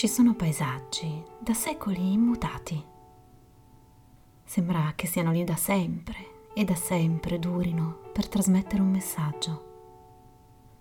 ci 0.00 0.08
sono 0.08 0.32
paesaggi 0.32 1.22
da 1.38 1.52
secoli 1.52 2.14
immutati. 2.14 2.82
Sembra 4.42 4.94
che 4.96 5.06
siano 5.06 5.30
lì 5.30 5.44
da 5.44 5.56
sempre 5.56 6.48
e 6.54 6.64
da 6.64 6.74
sempre 6.74 7.38
durino 7.38 7.98
per 8.10 8.26
trasmettere 8.26 8.80
un 8.80 8.88
messaggio. 8.88 9.64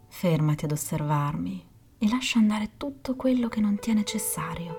Fermati 0.07 0.63
ad 0.63 0.71
osservarmi 0.71 1.65
e 1.97 2.07
lascia 2.07 2.39
andare 2.39 2.77
tutto 2.77 3.17
quello 3.17 3.49
che 3.49 3.59
non 3.59 3.77
ti 3.77 3.91
è 3.91 3.93
necessario. 3.93 4.77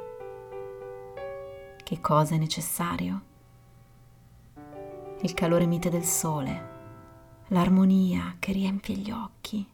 Che 1.84 2.00
cosa 2.00 2.34
è 2.34 2.38
necessario? 2.38 3.22
Il 5.20 5.34
calore 5.34 5.66
mite 5.66 5.90
del 5.90 6.04
sole, 6.04 6.68
l'armonia 7.48 8.36
che 8.38 8.52
riempie 8.52 8.94
gli 8.94 9.10
occhi, 9.10 9.68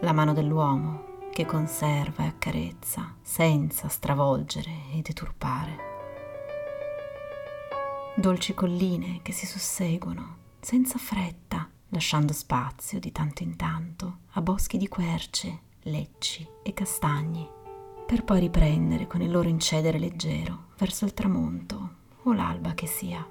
la 0.00 0.12
mano 0.12 0.32
dell'uomo 0.32 1.05
che 1.36 1.44
conserva 1.44 2.24
e 2.24 2.28
accarezza 2.28 3.14
senza 3.20 3.88
stravolgere 3.88 4.70
e 4.94 5.02
deturpare. 5.02 5.76
Dolci 8.16 8.54
colline 8.54 9.20
che 9.20 9.32
si 9.32 9.44
susseguono 9.44 10.36
senza 10.60 10.96
fretta, 10.96 11.68
lasciando 11.90 12.32
spazio 12.32 12.98
di 12.98 13.12
tanto 13.12 13.42
in 13.42 13.54
tanto 13.54 14.20
a 14.30 14.40
boschi 14.40 14.78
di 14.78 14.88
querce, 14.88 15.58
lecci 15.82 16.48
e 16.62 16.72
castagni, 16.72 17.46
per 18.06 18.24
poi 18.24 18.40
riprendere 18.40 19.06
con 19.06 19.20
il 19.20 19.30
loro 19.30 19.50
incedere 19.50 19.98
leggero 19.98 20.68
verso 20.78 21.04
il 21.04 21.12
tramonto 21.12 21.96
o 22.22 22.32
l'alba 22.32 22.72
che 22.72 22.86
sia. 22.86 23.22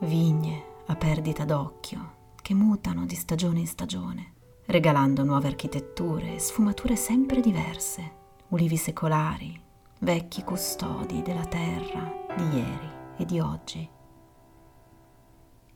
Vigne 0.00 0.64
a 0.84 0.96
perdita 0.96 1.46
d'occhio 1.46 2.32
che 2.42 2.52
mutano 2.52 3.06
di 3.06 3.14
stagione 3.14 3.60
in 3.60 3.66
stagione 3.66 4.33
regalando 4.66 5.24
nuove 5.24 5.48
architetture 5.48 6.34
e 6.34 6.38
sfumature 6.38 6.96
sempre 6.96 7.40
diverse, 7.40 8.12
ulivi 8.48 8.76
secolari, 8.76 9.60
vecchi 10.00 10.42
custodi 10.42 11.22
della 11.22 11.44
terra 11.44 12.10
di 12.36 12.56
ieri 12.56 12.90
e 13.18 13.24
di 13.24 13.40
oggi. 13.40 13.88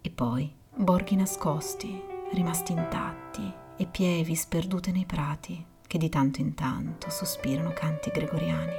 E 0.00 0.10
poi 0.10 0.50
borghi 0.74 1.16
nascosti, 1.16 2.02
rimasti 2.32 2.72
intatti, 2.72 3.52
e 3.76 3.86
pievi 3.86 4.34
sperdute 4.34 4.90
nei 4.90 5.04
prati 5.04 5.64
che 5.86 5.98
di 5.98 6.08
tanto 6.08 6.40
in 6.40 6.54
tanto 6.54 7.10
sospirano 7.10 7.72
canti 7.72 8.10
gregoriani. 8.10 8.74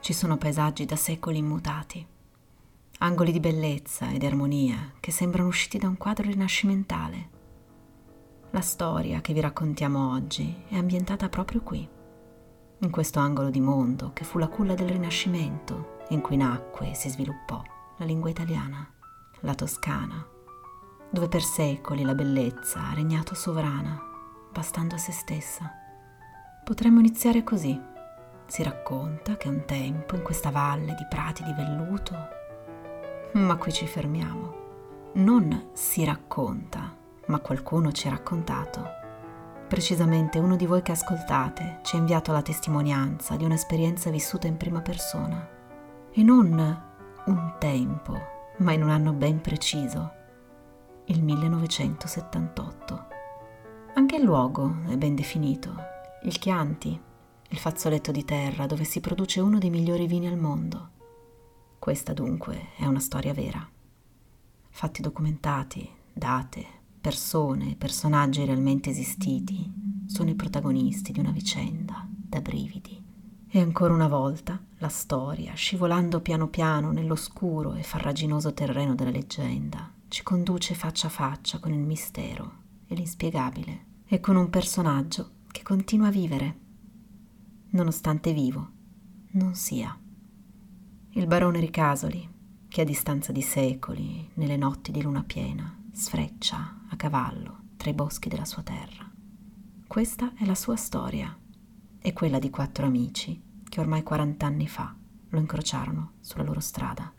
Ci 0.00 0.12
sono 0.12 0.36
paesaggi 0.36 0.84
da 0.86 0.96
secoli 0.96 1.38
immutati, 1.38 2.04
angoli 2.98 3.30
di 3.30 3.40
bellezza 3.40 4.10
ed 4.10 4.24
armonia 4.24 4.92
che 4.98 5.12
sembrano 5.12 5.48
usciti 5.48 5.78
da 5.78 5.86
un 5.86 5.96
quadro 5.96 6.26
rinascimentale 6.26 7.38
la 8.52 8.60
storia 8.60 9.20
che 9.20 9.32
vi 9.32 9.40
raccontiamo 9.40 10.12
oggi 10.12 10.64
è 10.68 10.76
ambientata 10.76 11.28
proprio 11.28 11.60
qui, 11.60 11.88
in 12.78 12.90
questo 12.90 13.20
angolo 13.20 13.48
di 13.48 13.60
mondo 13.60 14.10
che 14.12 14.24
fu 14.24 14.38
la 14.38 14.48
culla 14.48 14.74
del 14.74 14.88
Rinascimento, 14.88 15.98
in 16.08 16.20
cui 16.20 16.36
nacque 16.36 16.90
e 16.90 16.94
si 16.94 17.08
sviluppò 17.08 17.62
la 17.98 18.04
lingua 18.04 18.28
italiana, 18.28 18.92
la 19.40 19.54
toscana, 19.54 20.26
dove 21.10 21.28
per 21.28 21.42
secoli 21.42 22.02
la 22.02 22.14
bellezza 22.14 22.88
ha 22.88 22.94
regnato 22.94 23.36
sovrana, 23.36 24.00
bastando 24.52 24.96
a 24.96 24.98
se 24.98 25.12
stessa. 25.12 25.70
Potremmo 26.64 26.98
iniziare 26.98 27.44
così. 27.44 27.80
Si 28.46 28.64
racconta 28.64 29.36
che 29.36 29.48
un 29.48 29.64
tempo 29.64 30.16
in 30.16 30.22
questa 30.22 30.50
valle 30.50 30.94
di 30.94 31.06
prati 31.08 31.44
di 31.44 31.52
velluto, 31.52 32.16
ma 33.34 33.54
qui 33.56 33.72
ci 33.72 33.86
fermiamo. 33.86 34.58
Non 35.12 35.70
si 35.72 36.04
racconta, 36.04 36.98
ma 37.30 37.38
qualcuno 37.38 37.92
ci 37.92 38.08
ha 38.08 38.10
raccontato. 38.10 38.98
Precisamente 39.68 40.40
uno 40.40 40.56
di 40.56 40.66
voi 40.66 40.82
che 40.82 40.90
ascoltate 40.90 41.78
ci 41.82 41.94
ha 41.94 41.98
inviato 42.00 42.32
la 42.32 42.42
testimonianza 42.42 43.36
di 43.36 43.44
un'esperienza 43.44 44.10
vissuta 44.10 44.48
in 44.48 44.56
prima 44.56 44.80
persona. 44.80 45.48
E 46.10 46.22
non 46.24 46.88
un 47.26 47.54
tempo, 47.58 48.18
ma 48.58 48.72
in 48.72 48.82
un 48.82 48.90
anno 48.90 49.12
ben 49.12 49.40
preciso, 49.40 50.12
il 51.04 51.22
1978. 51.22 53.06
Anche 53.94 54.16
il 54.16 54.24
luogo 54.24 54.74
è 54.88 54.96
ben 54.96 55.14
definito, 55.14 55.72
il 56.24 56.36
Chianti, 56.36 57.00
il 57.48 57.58
fazzoletto 57.58 58.10
di 58.10 58.24
terra 58.24 58.66
dove 58.66 58.82
si 58.82 58.98
produce 58.98 59.40
uno 59.40 59.58
dei 59.58 59.70
migliori 59.70 60.06
vini 60.06 60.26
al 60.26 60.36
mondo. 60.36 60.90
Questa 61.78 62.12
dunque 62.12 62.70
è 62.76 62.86
una 62.86 63.00
storia 63.00 63.32
vera. 63.32 63.64
Fatti 64.68 65.00
documentati, 65.00 65.88
date, 66.12 66.78
persone, 67.00 67.76
personaggi 67.76 68.44
realmente 68.44 68.90
esistiti, 68.90 69.72
sono 70.06 70.30
i 70.30 70.34
protagonisti 70.34 71.12
di 71.12 71.20
una 71.20 71.30
vicenda 71.30 72.06
da 72.08 72.40
brividi. 72.40 73.02
E 73.48 73.60
ancora 73.60 73.94
una 73.94 74.06
volta 74.06 74.62
la 74.78 74.88
storia, 74.88 75.54
scivolando 75.54 76.20
piano 76.20 76.48
piano 76.48 76.92
nell'oscuro 76.92 77.74
e 77.74 77.82
farraginoso 77.82 78.52
terreno 78.52 78.94
della 78.94 79.10
leggenda, 79.10 79.90
ci 80.08 80.22
conduce 80.22 80.74
faccia 80.74 81.06
a 81.06 81.10
faccia 81.10 81.58
con 81.58 81.72
il 81.72 81.80
mistero 81.80 82.58
e 82.86 82.94
l'inspiegabile 82.94 83.86
e 84.06 84.20
con 84.20 84.36
un 84.36 84.50
personaggio 84.50 85.30
che 85.50 85.62
continua 85.62 86.08
a 86.08 86.12
vivere, 86.12 86.58
nonostante 87.70 88.32
vivo 88.32 88.70
non 89.32 89.54
sia. 89.54 89.96
Il 91.12 91.26
barone 91.26 91.60
Ricasoli, 91.60 92.28
che 92.68 92.80
a 92.82 92.84
distanza 92.84 93.32
di 93.32 93.42
secoli, 93.42 94.30
nelle 94.34 94.56
notti 94.56 94.92
di 94.92 95.02
luna 95.02 95.24
piena, 95.24 95.76
sfreccia 95.92 96.79
a 96.90 96.96
cavallo 96.96 97.68
tra 97.76 97.90
i 97.90 97.94
boschi 97.94 98.28
della 98.28 98.44
sua 98.44 98.62
terra. 98.62 99.08
Questa 99.86 100.34
è 100.36 100.44
la 100.44 100.54
sua 100.54 100.76
storia 100.76 101.36
e 102.00 102.12
quella 102.12 102.38
di 102.38 102.50
quattro 102.50 102.86
amici 102.86 103.40
che 103.68 103.80
ormai 103.80 104.02
40 104.02 104.46
anni 104.46 104.68
fa 104.68 104.94
lo 105.28 105.38
incrociarono 105.38 106.14
sulla 106.20 106.44
loro 106.44 106.60
strada. 106.60 107.12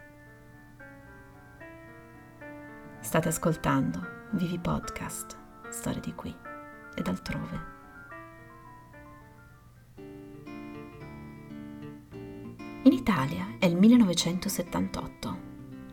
State 2.99 3.27
ascoltando 3.27 3.99
Vivi 4.31 4.59
Podcast, 4.59 5.37
storie 5.69 6.01
di 6.01 6.13
qui 6.13 6.35
ed 6.95 7.07
altrove. 7.07 7.79
In 12.83 12.93
Italia 12.93 13.55
è 13.59 13.65
il 13.65 13.75
1978, 13.75 15.37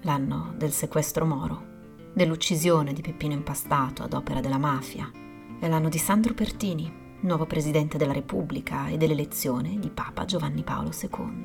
l'anno 0.03 0.55
del 0.57 0.73
sequestro 0.73 1.25
Moro 1.27 1.68
dell'uccisione 2.13 2.93
di 2.93 3.03
Peppino 3.03 3.35
Impastato 3.35 4.03
ad 4.03 4.13
opera 4.13 4.41
della 4.41 4.59
mafia. 4.59 5.11
È 5.59 5.69
l'anno 5.69 5.89
di 5.89 5.99
Sandro 5.99 6.35
Pertini, 6.35 6.91
nuovo 7.21 7.47
presidente 7.47 7.99
della 7.99 8.13
Repubblica 8.13 8.89
e 8.89 8.97
dell'elezione 8.97 9.79
di 9.79 9.91
Papa 9.91 10.25
Giovanni 10.25 10.63
Paolo 10.63 10.91
II. 10.91 11.43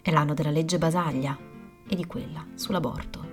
È 0.00 0.10
l'anno 0.10 0.34
della 0.34 0.50
legge 0.50 0.78
Basaglia 0.78 1.36
e 1.86 1.96
di 1.96 2.06
quella 2.06 2.46
sull'aborto. 2.54 3.32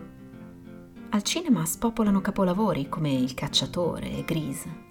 Al 1.10 1.24
cinema 1.24 1.66
spopolano 1.66 2.22
capolavori 2.22 2.88
come 2.88 3.12
Il 3.12 3.34
cacciatore 3.34 4.12
e 4.12 4.24
Grease. 4.24 4.90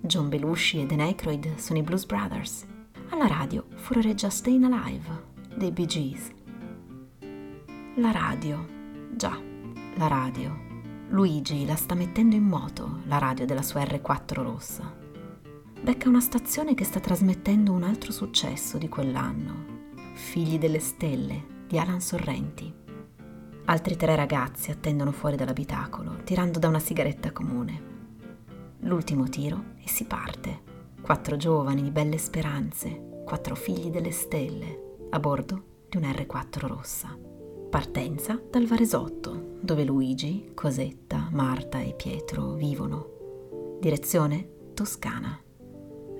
John 0.00 0.28
Belushi 0.28 0.82
e 0.82 0.86
Dan 0.86 1.00
Aykroyd 1.00 1.56
sono 1.56 1.78
i 1.78 1.82
Blues 1.82 2.04
Brothers. 2.04 2.66
Alla 3.10 3.26
radio 3.26 3.64
furoreggia 3.76 4.28
Stayin' 4.28 4.64
Alive 4.64 5.32
dei 5.56 5.70
Bee 5.70 5.86
Gees. 5.86 6.30
La 7.96 8.10
radio, 8.10 8.66
già, 9.14 9.38
la 9.96 10.08
radio 10.08 10.63
Luigi 11.14 11.64
la 11.64 11.76
sta 11.76 11.94
mettendo 11.94 12.34
in 12.34 12.42
moto, 12.42 12.98
la 13.04 13.18
radio 13.18 13.46
della 13.46 13.62
sua 13.62 13.82
R4 13.82 14.42
rossa. 14.42 14.92
Becca 15.80 16.08
una 16.08 16.20
stazione 16.20 16.74
che 16.74 16.82
sta 16.82 16.98
trasmettendo 16.98 17.70
un 17.70 17.84
altro 17.84 18.10
successo 18.10 18.78
di 18.78 18.88
quell'anno, 18.88 19.92
Figli 20.14 20.58
delle 20.58 20.80
Stelle, 20.80 21.66
di 21.68 21.78
Alan 21.78 22.00
Sorrenti. 22.00 22.74
Altri 23.66 23.94
tre 23.94 24.16
ragazzi 24.16 24.72
attendono 24.72 25.12
fuori 25.12 25.36
dall'abitacolo, 25.36 26.16
tirando 26.24 26.58
da 26.58 26.66
una 26.66 26.80
sigaretta 26.80 27.30
comune. 27.30 27.82
L'ultimo 28.80 29.28
tiro 29.28 29.74
e 29.84 29.88
si 29.88 30.06
parte. 30.06 30.62
Quattro 31.00 31.36
giovani 31.36 31.82
di 31.82 31.92
belle 31.92 32.18
speranze, 32.18 33.22
quattro 33.24 33.54
figli 33.54 33.88
delle 33.88 34.10
stelle, 34.10 34.96
a 35.10 35.20
bordo 35.20 35.84
di 35.88 35.96
un 35.96 36.02
R4 36.02 36.66
rossa. 36.66 37.33
Partenza 37.74 38.40
dal 38.52 38.66
Varesotto, 38.66 39.58
dove 39.60 39.82
Luigi, 39.82 40.52
Cosetta, 40.54 41.28
Marta 41.32 41.80
e 41.80 41.92
Pietro 41.94 42.52
vivono. 42.52 43.78
Direzione 43.80 44.70
Toscana. 44.74 45.36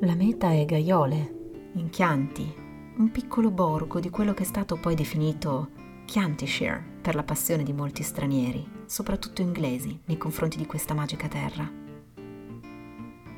La 0.00 0.16
meta 0.16 0.50
è 0.50 0.64
Gaiole, 0.64 1.68
in 1.74 1.90
Chianti, 1.90 2.52
un 2.96 3.08
piccolo 3.12 3.52
borgo 3.52 4.00
di 4.00 4.10
quello 4.10 4.34
che 4.34 4.42
è 4.42 4.46
stato 4.46 4.74
poi 4.80 4.96
definito 4.96 5.70
Chiantishire 6.06 6.98
per 7.00 7.14
la 7.14 7.22
passione 7.22 7.62
di 7.62 7.72
molti 7.72 8.02
stranieri, 8.02 8.68
soprattutto 8.86 9.40
inglesi, 9.40 10.00
nei 10.06 10.18
confronti 10.18 10.56
di 10.56 10.66
questa 10.66 10.92
magica 10.92 11.28
terra. 11.28 11.70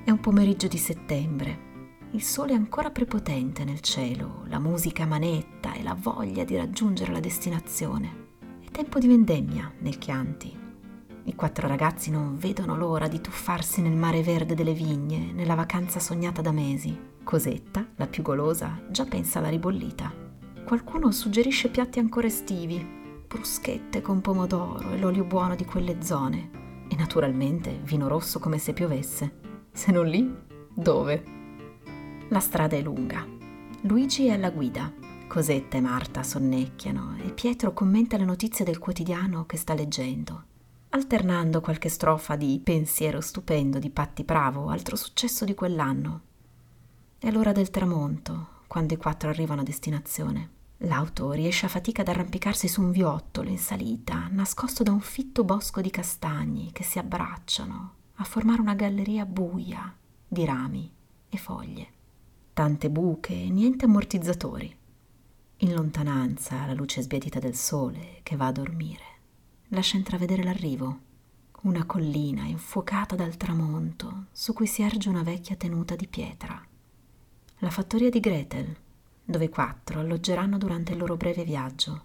È 0.04 0.10
un 0.10 0.20
pomeriggio 0.20 0.68
di 0.68 0.78
settembre. 0.78 1.65
Il 2.16 2.22
sole 2.22 2.52
è 2.52 2.54
ancora 2.54 2.88
prepotente 2.88 3.62
nel 3.62 3.80
cielo, 3.80 4.44
la 4.46 4.58
musica 4.58 5.04
manetta 5.04 5.74
e 5.74 5.82
la 5.82 5.94
voglia 5.94 6.44
di 6.44 6.56
raggiungere 6.56 7.12
la 7.12 7.20
destinazione. 7.20 8.28
Tempo 8.72 8.98
di 8.98 9.06
vendemmia 9.06 9.70
nel 9.80 9.98
Chianti. 9.98 10.58
I 11.24 11.34
quattro 11.34 11.68
ragazzi 11.68 12.10
non 12.10 12.38
vedono 12.38 12.74
l'ora 12.74 13.06
di 13.06 13.20
tuffarsi 13.20 13.82
nel 13.82 13.98
mare 13.98 14.22
verde 14.22 14.54
delle 14.54 14.72
vigne, 14.72 15.30
nella 15.30 15.54
vacanza 15.54 16.00
sognata 16.00 16.40
da 16.40 16.52
mesi. 16.52 16.98
Cosetta, 17.22 17.86
la 17.96 18.06
più 18.06 18.22
golosa, 18.22 18.80
già 18.88 19.04
pensa 19.04 19.38
alla 19.38 19.50
ribollita. 19.50 20.10
Qualcuno 20.64 21.12
suggerisce 21.12 21.68
piatti 21.68 21.98
ancora 21.98 22.28
estivi, 22.28 22.82
bruschette 23.28 24.00
con 24.00 24.22
pomodoro 24.22 24.88
e 24.90 24.98
l'olio 24.98 25.24
buono 25.24 25.54
di 25.54 25.66
quelle 25.66 26.00
zone. 26.00 26.48
E 26.88 26.96
naturalmente 26.96 27.78
vino 27.82 28.08
rosso 28.08 28.38
come 28.38 28.56
se 28.56 28.72
piovesse. 28.72 29.68
Se 29.70 29.92
non 29.92 30.06
lì, 30.06 30.34
dove? 30.72 31.35
La 32.30 32.40
strada 32.40 32.74
è 32.74 32.82
lunga. 32.82 33.24
Luigi 33.82 34.26
è 34.26 34.32
alla 34.32 34.50
guida. 34.50 34.92
Cosetta 35.28 35.76
e 35.76 35.80
Marta 35.80 36.24
sonnecchiano 36.24 37.18
e 37.22 37.30
Pietro 37.30 37.72
commenta 37.72 38.16
le 38.16 38.24
notizie 38.24 38.64
del 38.64 38.78
quotidiano 38.78 39.46
che 39.46 39.56
sta 39.56 39.74
leggendo, 39.74 40.44
alternando 40.90 41.60
qualche 41.60 41.88
strofa 41.88 42.34
di 42.34 42.60
pensiero 42.62 43.20
stupendo 43.20 43.78
di 43.78 43.90
Patti 43.90 44.24
Bravo, 44.24 44.70
altro 44.70 44.96
successo 44.96 45.44
di 45.44 45.54
quell'anno. 45.54 46.20
È 47.16 47.30
l'ora 47.30 47.52
del 47.52 47.70
tramonto, 47.70 48.48
quando 48.66 48.94
i 48.94 48.96
quattro 48.96 49.28
arrivano 49.28 49.60
a 49.60 49.64
destinazione. 49.64 50.50
L'auto 50.78 51.30
riesce 51.30 51.66
a 51.66 51.68
fatica 51.68 52.02
ad 52.02 52.08
arrampicarsi 52.08 52.66
su 52.66 52.82
un 52.82 52.90
viottolo 52.90 53.50
in 53.50 53.58
salita, 53.58 54.26
nascosto 54.32 54.82
da 54.82 54.90
un 54.90 55.00
fitto 55.00 55.44
bosco 55.44 55.80
di 55.80 55.90
castagni 55.90 56.72
che 56.72 56.82
si 56.82 56.98
abbracciano 56.98 57.94
a 58.16 58.24
formare 58.24 58.60
una 58.60 58.74
galleria 58.74 59.24
buia 59.24 59.94
di 60.26 60.44
rami 60.44 60.92
e 61.28 61.36
foglie. 61.36 61.94
Tante 62.56 62.88
buche 62.88 63.34
e 63.34 63.50
niente 63.50 63.84
ammortizzatori. 63.84 64.74
In 65.58 65.74
lontananza 65.74 66.64
la 66.64 66.72
luce 66.72 67.02
sbiadita 67.02 67.38
del 67.38 67.54
sole 67.54 68.20
che 68.22 68.34
va 68.34 68.46
a 68.46 68.52
dormire 68.52 69.04
lascia 69.68 69.98
intravedere 69.98 70.42
l'arrivo, 70.42 70.98
una 71.64 71.84
collina 71.84 72.44
infuocata 72.44 73.14
dal 73.14 73.36
tramonto 73.36 74.28
su 74.32 74.54
cui 74.54 74.66
si 74.66 74.80
erge 74.80 75.10
una 75.10 75.22
vecchia 75.22 75.54
tenuta 75.56 75.96
di 75.96 76.06
pietra. 76.06 76.58
La 77.58 77.68
fattoria 77.68 78.08
di 78.08 78.20
Gretel, 78.20 78.74
dove 79.22 79.44
i 79.44 79.50
quattro 79.50 80.00
alloggeranno 80.00 80.56
durante 80.56 80.92
il 80.92 80.98
loro 80.98 81.18
breve 81.18 81.44
viaggio. 81.44 82.04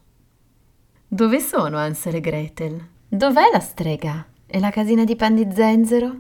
Dove 1.08 1.40
sono 1.40 1.78
Ansel 1.78 2.16
e 2.16 2.20
Gretel? 2.20 2.88
Dov'è 3.08 3.50
la 3.54 3.62
strega? 3.62 4.28
E 4.46 4.60
la 4.60 4.70
casina 4.70 5.06
di 5.06 5.16
pan 5.16 5.34
di 5.34 5.48
zenzero? 5.50 6.14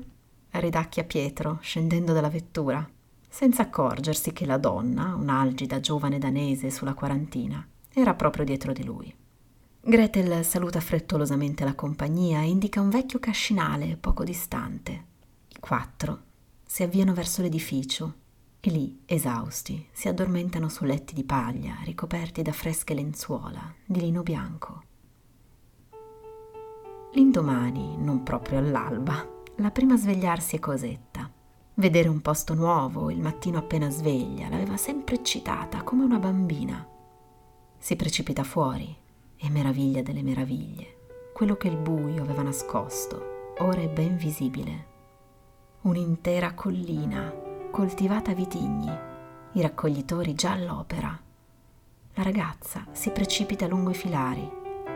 ridacchia 0.52 1.04
Pietro, 1.04 1.58
scendendo 1.60 2.14
dalla 2.14 2.30
vettura 2.30 2.90
senza 3.32 3.62
accorgersi 3.62 4.34
che 4.34 4.46
la 4.46 4.58
donna, 4.58 5.16
un'algida 5.16 5.80
giovane 5.80 6.20
danese 6.20 6.70
sulla 6.70 6.94
quarantina, 6.94 7.66
era 7.94 8.14
proprio 8.14 8.44
dietro 8.44 8.74
di 8.74 8.84
lui. 8.84 9.16
Gretel 9.80 10.44
saluta 10.44 10.82
frettolosamente 10.82 11.64
la 11.64 11.74
compagnia 11.74 12.42
e 12.42 12.50
indica 12.50 12.82
un 12.82 12.90
vecchio 12.90 13.20
cascinale 13.20 13.96
poco 13.96 14.26
distante. 14.26 15.06
I 15.48 15.60
quattro 15.62 16.24
si 16.66 16.84
avviano 16.84 17.14
verso 17.14 17.42
l'edificio 17.42 18.16
e 18.60 18.70
lì, 18.70 19.02
esausti, 19.06 19.88
si 19.92 20.10
addormentano 20.10 20.68
su 20.68 20.84
letti 20.84 21.14
di 21.14 21.24
paglia 21.24 21.78
ricoperti 21.86 22.42
da 22.42 22.52
fresche 22.52 22.94
lenzuola 22.94 23.74
di 23.86 24.02
lino 24.02 24.24
bianco. 24.24 24.84
L'indomani, 27.14 27.96
non 27.98 28.24
proprio 28.24 28.60
all'alba, 28.60 29.26
la 29.56 29.72
prima 29.72 29.94
a 29.94 29.98
svegliarsi 29.98 30.58
è 30.58 30.60
Cosetta. 30.60 31.11
Vedere 31.74 32.10
un 32.10 32.22
posto 32.22 32.54
nuovo 32.54 33.10
il 33.10 33.20
mattino 33.22 33.58
appena 33.58 33.90
sveglia 33.90 34.50
l'aveva 34.50 34.76
sempre 34.76 35.16
eccitata 35.16 35.84
come 35.84 36.04
una 36.04 36.20
bambina. 36.20 36.86
Si 37.78 37.96
precipita 37.96 38.44
fuori 38.44 38.94
e 39.38 39.50
meraviglia 39.50 40.02
delle 40.02 40.22
meraviglie. 40.22 40.98
Quello 41.34 41.56
che 41.56 41.70
il 41.70 41.78
buio 41.78 42.24
aveva 42.24 42.42
nascosto 42.42 43.54
ora 43.60 43.80
è 43.80 43.88
ben 43.88 44.18
visibile. 44.18 44.90
Un'intera 45.82 46.54
collina 46.54 47.34
coltivata 47.72 48.32
a 48.32 48.36
vitigni, 48.36 48.92
i 49.54 49.62
raccoglitori 49.62 50.36
già 50.36 50.52
all'opera. 50.52 51.18
La 52.16 52.24
ragazza 52.24 52.86
si 52.92 53.12
precipita 53.12 53.66
lungo 53.68 53.92
i 53.92 53.96
filari 53.96 54.48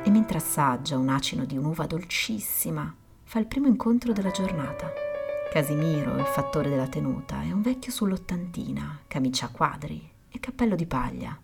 e 0.03 0.09
mentre 0.09 0.37
assaggia 0.37 0.97
un 0.97 1.07
acino 1.07 1.45
di 1.45 1.57
un'uva 1.57 1.85
dolcissima 1.85 2.93
fa 3.23 3.39
il 3.39 3.47
primo 3.47 3.67
incontro 3.67 4.11
della 4.11 4.31
giornata. 4.31 5.04
Casimiro, 5.55 6.17
il 6.17 6.25
fattore 6.25 6.67
della 6.67 6.89
tenuta, 6.89 7.41
è 7.41 7.49
un 7.53 7.61
vecchio 7.61 7.89
sull'ottantina, 7.89 8.99
camicia 9.07 9.45
a 9.45 9.51
quadri 9.51 10.05
e 10.27 10.37
cappello 10.41 10.75
di 10.75 10.85
paglia. 10.85 11.39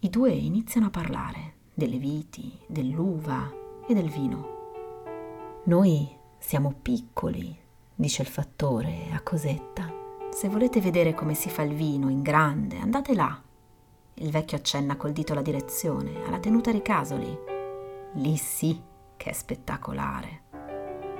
I 0.00 0.10
due 0.10 0.32
iniziano 0.32 0.88
a 0.88 0.90
parlare 0.90 1.54
delle 1.72 1.98
viti, 1.98 2.58
dell'uva 2.66 3.48
e 3.86 3.94
del 3.94 4.10
vino. 4.10 5.62
Noi 5.66 6.10
siamo 6.36 6.74
piccoli, 6.82 7.56
dice 7.94 8.22
il 8.22 8.28
fattore 8.28 9.10
a 9.12 9.20
Cosetta. 9.20 9.88
Se 10.32 10.48
volete 10.48 10.80
vedere 10.80 11.14
come 11.14 11.34
si 11.34 11.48
fa 11.48 11.62
il 11.62 11.76
vino 11.76 12.08
in 12.08 12.22
grande, 12.22 12.80
andate 12.80 13.14
là. 13.14 13.40
Il 14.14 14.32
vecchio 14.32 14.56
accenna 14.56 14.96
col 14.96 15.12
dito 15.12 15.32
la 15.32 15.42
direzione, 15.42 16.24
alla 16.24 16.40
tenuta 16.40 16.72
Ricasoli. 16.72 17.38
Lì 18.14 18.36
sì 18.36 18.82
che 19.16 19.30
è 19.30 19.32
spettacolare. 19.32 20.42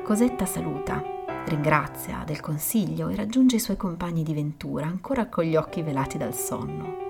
Cosetta 0.02 0.46
saluta 0.46 1.13
ringrazia 1.46 2.22
del 2.24 2.40
consiglio 2.40 3.08
e 3.08 3.16
raggiunge 3.16 3.56
i 3.56 3.60
suoi 3.60 3.76
compagni 3.76 4.22
di 4.22 4.32
ventura 4.32 4.86
ancora 4.86 5.28
con 5.28 5.44
gli 5.44 5.56
occhi 5.56 5.82
velati 5.82 6.16
dal 6.16 6.34
sonno. 6.34 7.02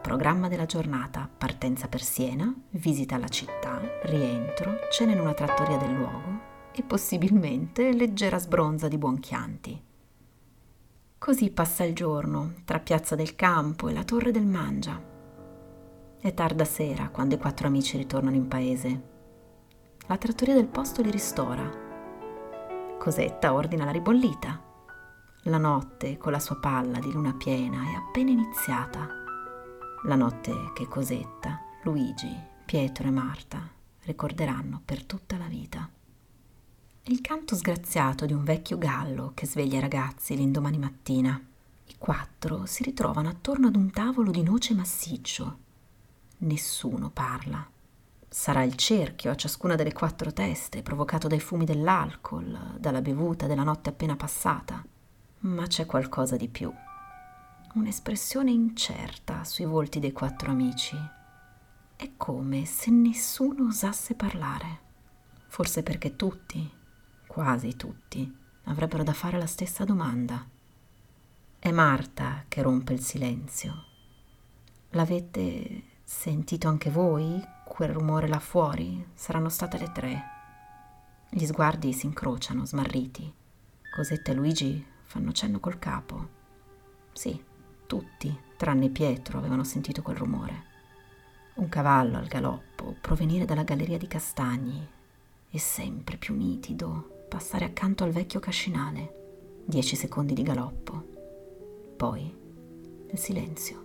Programma 0.00 0.48
della 0.48 0.66
giornata, 0.66 1.28
partenza 1.36 1.88
per 1.88 2.02
Siena, 2.02 2.52
visita 2.70 3.14
alla 3.14 3.28
città, 3.28 3.80
rientro, 4.02 4.80
cena 4.90 5.12
in 5.12 5.20
una 5.20 5.32
trattoria 5.32 5.76
del 5.76 5.94
luogo 5.94 6.52
e 6.72 6.82
possibilmente 6.82 7.92
leggera 7.92 8.38
sbronza 8.38 8.88
di 8.88 8.98
buon 8.98 9.20
chianti. 9.20 9.82
Così 11.16 11.50
passa 11.50 11.84
il 11.84 11.94
giorno 11.94 12.52
tra 12.64 12.80
Piazza 12.80 13.14
del 13.14 13.34
Campo 13.34 13.88
e 13.88 13.94
la 13.94 14.04
Torre 14.04 14.30
del 14.30 14.44
Mangia. 14.44 15.00
È 16.20 16.34
tarda 16.34 16.64
sera 16.64 17.08
quando 17.08 17.36
i 17.36 17.38
quattro 17.38 17.68
amici 17.68 17.96
ritornano 17.96 18.36
in 18.36 18.48
paese. 18.48 19.02
La 20.06 20.18
trattoria 20.18 20.54
del 20.54 20.66
posto 20.66 21.00
li 21.00 21.10
ristora 21.10 21.83
Cosetta 23.04 23.52
ordina 23.52 23.84
la 23.84 23.90
ribollita. 23.90 24.58
La 25.42 25.58
notte, 25.58 26.16
con 26.16 26.32
la 26.32 26.38
sua 26.38 26.56
palla 26.56 26.98
di 27.00 27.12
luna 27.12 27.34
piena, 27.34 27.82
è 27.82 27.92
appena 27.92 28.30
iniziata. 28.30 29.06
La 30.04 30.14
notte 30.14 30.70
che 30.72 30.88
Cosetta, 30.88 31.60
Luigi, 31.82 32.34
Pietro 32.64 33.06
e 33.06 33.10
Marta 33.10 33.60
ricorderanno 34.04 34.80
per 34.82 35.04
tutta 35.04 35.36
la 35.36 35.44
vita. 35.44 35.86
Il 37.02 37.20
canto 37.20 37.54
sgraziato 37.56 38.24
di 38.24 38.32
un 38.32 38.42
vecchio 38.42 38.78
gallo 38.78 39.32
che 39.34 39.46
sveglia 39.46 39.76
i 39.76 39.82
ragazzi 39.82 40.34
l'indomani 40.34 40.78
mattina. 40.78 41.38
I 41.84 41.94
quattro 41.98 42.64
si 42.64 42.84
ritrovano 42.84 43.28
attorno 43.28 43.66
ad 43.66 43.76
un 43.76 43.90
tavolo 43.90 44.30
di 44.30 44.42
noce 44.42 44.72
massiccio. 44.72 45.58
Nessuno 46.38 47.10
parla. 47.10 47.68
Sarà 48.36 48.64
il 48.64 48.74
cerchio 48.74 49.30
a 49.30 49.36
ciascuna 49.36 49.76
delle 49.76 49.92
quattro 49.92 50.32
teste, 50.32 50.82
provocato 50.82 51.28
dai 51.28 51.38
fumi 51.38 51.64
dell'alcol, 51.64 52.74
dalla 52.80 53.00
bevuta 53.00 53.46
della 53.46 53.62
notte 53.62 53.90
appena 53.90 54.16
passata. 54.16 54.84
Ma 55.42 55.68
c'è 55.68 55.86
qualcosa 55.86 56.36
di 56.36 56.48
più. 56.48 56.70
Un'espressione 57.74 58.50
incerta 58.50 59.44
sui 59.44 59.66
volti 59.66 60.00
dei 60.00 60.10
quattro 60.10 60.50
amici. 60.50 60.96
È 61.94 62.10
come 62.16 62.64
se 62.64 62.90
nessuno 62.90 63.68
osasse 63.68 64.16
parlare. 64.16 64.80
Forse 65.46 65.84
perché 65.84 66.16
tutti, 66.16 66.68
quasi 67.28 67.76
tutti, 67.76 68.36
avrebbero 68.64 69.04
da 69.04 69.12
fare 69.12 69.38
la 69.38 69.46
stessa 69.46 69.84
domanda. 69.84 70.44
È 71.56 71.70
Marta 71.70 72.46
che 72.48 72.62
rompe 72.62 72.94
il 72.94 73.00
silenzio. 73.00 73.84
L'avete 74.90 75.84
sentito 76.02 76.66
anche 76.66 76.90
voi 76.90 77.53
quel 77.74 77.88
rumore 77.88 78.28
là 78.28 78.38
fuori 78.38 79.04
saranno 79.14 79.48
state 79.48 79.78
le 79.78 79.90
tre. 79.90 80.22
Gli 81.28 81.44
sguardi 81.44 81.92
si 81.92 82.06
incrociano, 82.06 82.64
smarriti. 82.64 83.34
Cosetta 83.92 84.30
e 84.30 84.34
Luigi 84.34 84.86
fanno 85.02 85.32
cenno 85.32 85.58
col 85.58 85.80
capo. 85.80 86.28
Sì, 87.12 87.42
tutti, 87.88 88.32
tranne 88.56 88.90
Pietro, 88.90 89.38
avevano 89.38 89.64
sentito 89.64 90.02
quel 90.02 90.14
rumore. 90.14 90.66
Un 91.54 91.68
cavallo 91.68 92.16
al 92.16 92.28
galoppo 92.28 92.94
provenire 93.00 93.44
dalla 93.44 93.64
galleria 93.64 93.98
di 93.98 94.06
castagni 94.06 94.88
e 95.50 95.58
sempre 95.58 96.16
più 96.16 96.36
nitido 96.36 97.24
passare 97.28 97.64
accanto 97.64 98.04
al 98.04 98.12
vecchio 98.12 98.38
cascinale. 98.38 99.62
Dieci 99.64 99.96
secondi 99.96 100.32
di 100.32 100.44
galoppo. 100.44 101.94
Poi 101.96 102.22
il 103.10 103.18
silenzio. 103.18 103.83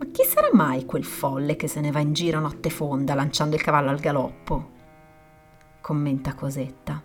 Ma 0.00 0.06
chi 0.06 0.24
sarà 0.24 0.48
mai 0.54 0.86
quel 0.86 1.04
folle 1.04 1.56
che 1.56 1.68
se 1.68 1.78
ne 1.82 1.90
va 1.90 2.00
in 2.00 2.14
giro 2.14 2.40
notte 2.40 2.70
fonda 2.70 3.14
lanciando 3.14 3.54
il 3.54 3.60
cavallo 3.60 3.90
al 3.90 4.00
galoppo? 4.00 4.70
Commenta 5.82 6.32
Cosetta. 6.32 7.02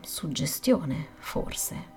Suggestione, 0.00 1.10
forse. 1.18 1.96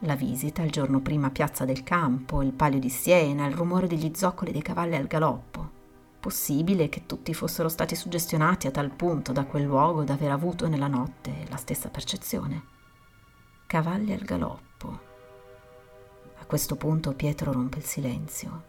La 0.00 0.16
visita 0.16 0.62
il 0.62 0.70
giorno 0.70 1.00
prima 1.00 1.26
a 1.26 1.30
Piazza 1.30 1.66
del 1.66 1.82
Campo, 1.82 2.40
il 2.40 2.54
palio 2.54 2.78
di 2.78 2.88
Siena, 2.88 3.44
il 3.44 3.54
rumore 3.54 3.86
degli 3.86 4.12
zoccoli 4.14 4.50
dei 4.50 4.62
cavalli 4.62 4.96
al 4.96 5.06
galoppo. 5.06 5.70
Possibile 6.18 6.88
che 6.88 7.04
tutti 7.04 7.34
fossero 7.34 7.68
stati 7.68 7.94
suggestionati 7.94 8.66
a 8.66 8.70
tal 8.70 8.90
punto 8.90 9.32
da 9.32 9.44
quel 9.44 9.64
luogo 9.64 10.04
da 10.04 10.14
aver 10.14 10.30
avuto 10.30 10.68
nella 10.68 10.88
notte 10.88 11.44
la 11.50 11.56
stessa 11.56 11.90
percezione. 11.90 12.62
Cavalli 13.66 14.14
al 14.14 14.20
galoppo. 14.20 14.67
Questo 16.48 16.76
punto 16.76 17.12
Pietro 17.12 17.52
rompe 17.52 17.76
il 17.76 17.84
silenzio, 17.84 18.62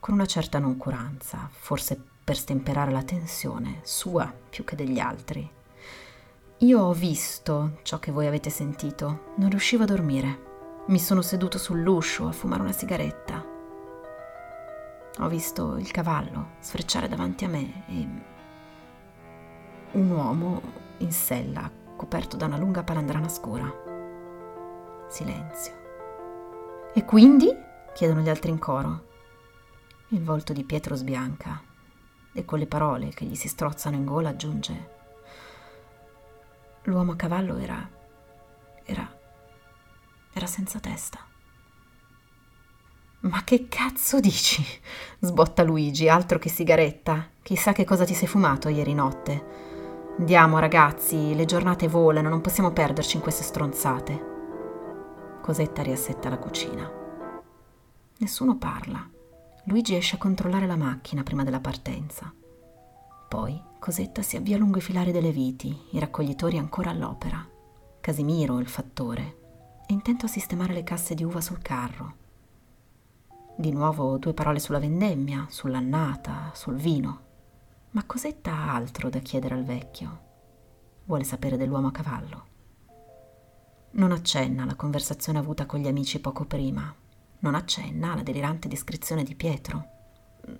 con 0.00 0.14
una 0.14 0.24
certa 0.24 0.58
noncuranza, 0.58 1.46
forse 1.52 2.02
per 2.24 2.38
stemperare 2.38 2.90
la 2.90 3.02
tensione, 3.02 3.80
sua 3.82 4.32
più 4.48 4.64
che 4.64 4.76
degli 4.76 4.98
altri. 4.98 5.46
Io 6.60 6.80
ho 6.80 6.94
visto 6.94 7.80
ciò 7.82 7.98
che 7.98 8.10
voi 8.10 8.26
avete 8.26 8.48
sentito, 8.48 9.34
non 9.36 9.50
riuscivo 9.50 9.82
a 9.82 9.86
dormire. 9.86 10.84
Mi 10.86 10.98
sono 10.98 11.20
seduto 11.20 11.58
sull'uscio 11.58 12.28
a 12.28 12.32
fumare 12.32 12.62
una 12.62 12.72
sigaretta. 12.72 13.44
Ho 15.18 15.28
visto 15.28 15.76
il 15.76 15.90
cavallo 15.90 16.52
sfrecciare 16.60 17.08
davanti 17.08 17.44
a 17.44 17.48
me 17.48 17.84
e 17.88 18.08
un 19.98 20.10
uomo 20.10 20.62
in 20.98 21.12
sella 21.12 21.70
coperto 21.94 22.38
da 22.38 22.46
una 22.46 22.56
lunga 22.56 22.82
palandrana 22.82 23.28
scura. 23.28 23.70
Silenzio. 25.10 25.81
E 26.94 27.04
quindi? 27.04 27.54
chiedono 27.94 28.20
gli 28.20 28.28
altri 28.28 28.50
in 28.50 28.58
coro. 28.58 29.06
Il 30.08 30.22
volto 30.22 30.52
di 30.52 30.64
Pietro 30.64 30.94
sbianca 30.94 31.60
e 32.32 32.44
con 32.44 32.58
le 32.58 32.66
parole 32.66 33.08
che 33.10 33.24
gli 33.24 33.34
si 33.34 33.48
strozzano 33.48 33.96
in 33.96 34.04
gola 34.04 34.30
aggiunge 34.30 35.00
L'uomo 36.84 37.12
a 37.12 37.16
cavallo 37.16 37.58
era 37.58 37.88
era 38.84 39.20
era 40.32 40.46
senza 40.46 40.80
testa. 40.80 41.18
Ma 43.20 43.44
che 43.44 43.68
cazzo 43.68 44.18
dici? 44.18 44.64
sbotta 45.20 45.62
Luigi, 45.62 46.08
altro 46.08 46.38
che 46.38 46.48
sigaretta. 46.48 47.28
Chissà 47.42 47.72
che 47.72 47.84
cosa 47.84 48.04
ti 48.04 48.14
sei 48.14 48.26
fumato 48.26 48.68
ieri 48.68 48.94
notte. 48.94 49.44
Andiamo 50.18 50.58
ragazzi, 50.58 51.34
le 51.34 51.44
giornate 51.44 51.86
volano, 51.86 52.30
non 52.30 52.40
possiamo 52.40 52.72
perderci 52.72 53.16
in 53.16 53.22
queste 53.22 53.42
stronzate. 53.42 54.31
Cosetta 55.42 55.82
riassetta 55.82 56.28
la 56.28 56.38
cucina. 56.38 56.88
Nessuno 58.18 58.58
parla. 58.58 59.04
Luigi 59.64 59.96
esce 59.96 60.14
a 60.14 60.18
controllare 60.18 60.68
la 60.68 60.76
macchina 60.76 61.24
prima 61.24 61.42
della 61.42 61.58
partenza. 61.58 62.32
Poi 63.28 63.60
Cosetta 63.80 64.22
si 64.22 64.36
avvia 64.36 64.56
lungo 64.56 64.78
i 64.78 64.82
filari 64.82 65.10
delle 65.10 65.32
viti, 65.32 65.76
i 65.90 65.98
raccoglitori 65.98 66.58
ancora 66.58 66.90
all'opera. 66.90 67.44
Casimiro, 68.00 68.60
il 68.60 68.68
fattore, 68.68 69.38
è 69.84 69.92
intento 69.92 70.26
a 70.26 70.28
sistemare 70.28 70.74
le 70.74 70.84
casse 70.84 71.16
di 71.16 71.24
uva 71.24 71.40
sul 71.40 71.60
carro. 71.60 72.14
Di 73.56 73.72
nuovo 73.72 74.18
due 74.18 74.34
parole 74.34 74.60
sulla 74.60 74.78
vendemmia, 74.78 75.46
sull'annata, 75.48 76.52
sul 76.54 76.76
vino. 76.76 77.20
Ma 77.90 78.04
Cosetta 78.04 78.52
ha 78.52 78.74
altro 78.74 79.10
da 79.10 79.18
chiedere 79.18 79.56
al 79.56 79.64
vecchio. 79.64 80.20
Vuole 81.06 81.24
sapere 81.24 81.56
dell'uomo 81.56 81.88
a 81.88 81.92
cavallo. 81.92 82.50
Non 83.94 84.10
accenna 84.10 84.62
alla 84.62 84.74
conversazione 84.74 85.38
avuta 85.38 85.66
con 85.66 85.78
gli 85.78 85.86
amici 85.86 86.18
poco 86.18 86.46
prima. 86.46 86.94
Non 87.40 87.54
accenna 87.54 88.12
alla 88.12 88.22
delirante 88.22 88.66
descrizione 88.66 89.22
di 89.22 89.34
Pietro. 89.34 89.86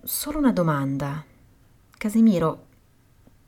Solo 0.03 0.39
una 0.39 0.53
domanda. 0.53 1.25
Casimiro, 1.97 2.67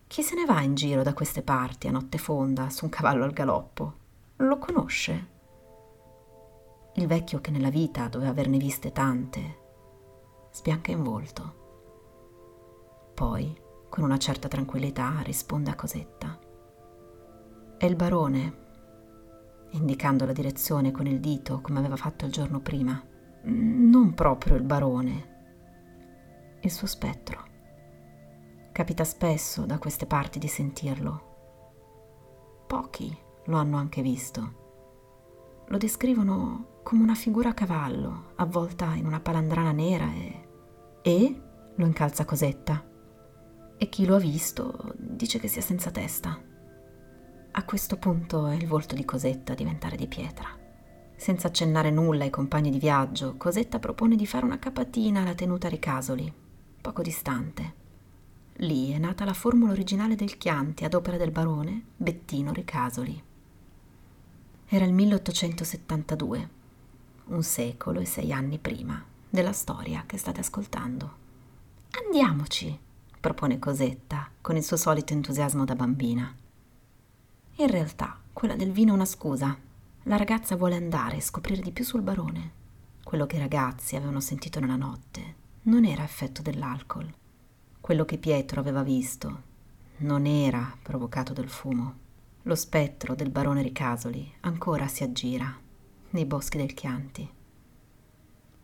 chi 0.07 0.23
se 0.23 0.37
ne 0.37 0.47
va 0.47 0.62
in 0.62 0.75
giro 0.75 1.03
da 1.03 1.12
queste 1.12 1.43
parti 1.43 1.87
a 1.87 1.91
notte 1.91 2.17
fonda 2.17 2.71
su 2.71 2.85
un 2.85 2.91
cavallo 2.91 3.25
al 3.25 3.33
galoppo? 3.33 3.95
Lo 4.37 4.59
conosce? 4.59 5.29
Il 6.95 7.07
vecchio 7.07 7.41
che 7.41 7.50
nella 7.50 7.71
vita 7.71 8.09
doveva 8.09 8.31
averne 8.31 8.57
viste 8.57 8.91
tante, 8.91 9.59
sbianca 10.53 10.93
in 10.93 11.03
volto. 11.03 11.62
Poi, 13.12 13.55
con 13.91 14.03
una 14.03 14.19
certa 14.19 14.49
tranquillità, 14.49 15.21
risponde 15.23 15.71
a 15.71 15.75
Cosetta. 15.75 16.38
È 17.76 17.85
il 17.85 17.97
barone, 17.97 18.63
indicando 19.75 20.25
la 20.25 20.33
direzione 20.33 20.90
con 20.90 21.07
il 21.07 21.21
dito 21.21 21.61
come 21.61 21.78
aveva 21.78 21.97
fatto 21.97 22.25
il 22.25 22.33
giorno 22.33 22.61
prima. 22.61 23.02
Non 23.43 24.14
proprio 24.14 24.57
il 24.57 24.62
barone, 24.62 25.33
il 26.61 26.71
suo 26.71 26.87
spettro. 26.87 27.52
Capita 28.73 29.04
spesso 29.04 29.66
da 29.66 29.78
queste 29.78 30.07
parti 30.07 30.38
di 30.38 30.49
sentirlo. 30.49 31.33
Pochi 32.66 33.16
lo 33.47 33.57
hanno 33.57 33.76
anche 33.76 34.02
visto. 34.02 34.62
Lo 35.66 35.78
descrivono 35.78 36.81
come 36.83 37.02
una 37.02 37.14
figura 37.14 37.50
a 37.50 37.54
cavallo, 37.54 38.33
avvolta 38.37 38.95
in 38.95 39.07
una 39.07 39.21
palandrana 39.21 39.73
nera 39.73 40.11
e... 40.12 40.49
E? 41.02 41.43
lo 41.76 41.87
incalza 41.87 42.25
Cosetta. 42.25 42.85
E 43.76 43.88
chi 43.88 44.07
lo 44.07 44.16
ha 44.16 44.21
visto 44.21 44.95
dice 44.97 45.38
che 45.38 45.49
sia 45.49 45.62
senza 45.62 45.90
testa. 45.90 46.40
A 47.57 47.63
questo 47.63 47.99
punto 47.99 48.49
è 48.49 48.55
il 48.57 48.67
volto 48.67 48.97
di 48.97 49.05
Cosetta 49.05 49.53
a 49.53 49.55
diventare 49.55 49.95
di 49.95 50.09
pietra. 50.09 50.49
Senza 51.15 51.47
accennare 51.47 51.93
nulla 51.93 52.25
ai 52.25 52.31
compagni 52.31 52.69
di 52.69 52.81
viaggio, 52.81 53.37
Cosetta 53.37 53.79
propone 53.79 54.17
di 54.17 54.27
fare 54.27 54.45
una 54.45 54.59
capatina 54.59 55.21
alla 55.21 55.35
tenuta 55.35 55.69
Ricasoli, 55.69 56.33
poco 56.81 57.01
distante. 57.03 57.75
Lì 58.55 58.91
è 58.91 58.99
nata 58.99 59.25
la 59.25 59.35
formula 59.35 59.71
originale 59.71 60.17
del 60.17 60.37
Chianti 60.37 60.85
ad 60.85 60.95
opera 60.95 61.17
del 61.17 61.31
barone 61.31 61.81
Bettino 61.97 62.53
Ricasoli. 62.53 63.23
Era 64.67 64.85
il 64.85 64.93
1872 64.93 66.49
un 67.27 67.43
secolo 67.45 68.01
e 68.01 68.05
sei 68.05 68.33
anni 68.33 68.59
prima 68.59 69.01
della 69.31 69.53
storia 69.53 70.03
che 70.07 70.19
state 70.19 70.41
ascoltando. 70.41 71.17
Andiamoci, 72.05 72.77
propone 73.21 73.61
Cosetta 73.61 74.29
con 74.41 74.57
il 74.57 74.65
suo 74.65 74.77
solito 74.77 75.13
entusiasmo 75.13 75.65
da 75.65 75.77
bambina. 75.77 76.35
In 77.59 77.69
realtà, 77.69 78.19
quella 78.33 78.57
del 78.57 78.73
vino 78.73 78.91
è 78.91 78.95
una 78.95 79.05
scusa. 79.05 79.57
La 80.05 80.17
ragazza 80.17 80.57
vuole 80.57 80.75
andare 80.75 81.17
e 81.17 81.21
scoprire 81.21 81.63
di 81.63 81.71
più 81.71 81.85
sul 81.85 82.03
barone. 82.03 82.63
Quello 83.05 83.27
che 83.27 83.37
i 83.37 83.39
ragazzi 83.39 83.95
avevano 83.95 84.19
sentito 84.19 84.59
nella 84.59 84.75
notte 84.75 85.35
non 85.63 85.85
era 85.85 86.03
effetto 86.03 86.43
dell'alcol. 86.43 87.09
Quello 87.81 88.05
che 88.05 88.19
Pietro 88.19 88.59
aveva 88.59 88.83
visto 88.83 89.43
non 89.99 90.27
era 90.27 90.77
provocato 90.83 91.33
dal 91.33 91.49
fumo. 91.49 92.03
Lo 92.43 92.57
spettro 92.57 93.15
del 93.15 93.31
barone 93.31 93.63
Ricasoli 93.63 94.35
ancora 94.41 94.89
si 94.89 95.05
aggira 95.05 95.57
nei 96.11 96.27
boschi 96.27 96.57
del 96.57 96.75
Chianti, 96.75 97.31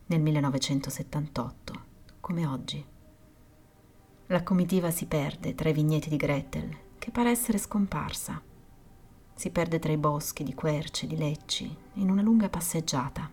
nel 0.07 0.19
1978, 0.21 1.83
come 2.19 2.45
oggi. 2.45 2.85
La 4.27 4.43
comitiva 4.43 4.91
si 4.91 5.05
perde 5.05 5.55
tra 5.55 5.69
i 5.69 5.73
vigneti 5.73 6.09
di 6.09 6.17
Gretel, 6.17 6.77
che 6.99 7.11
pare 7.11 7.29
essere 7.29 7.57
scomparsa. 7.57 8.49
Si 9.41 9.49
perde 9.49 9.79
tra 9.79 9.91
i 9.91 9.97
boschi 9.97 10.43
di 10.43 10.53
querce, 10.53 11.07
di 11.07 11.17
lecci, 11.17 11.75
in 11.93 12.11
una 12.11 12.21
lunga 12.21 12.47
passeggiata. 12.47 13.27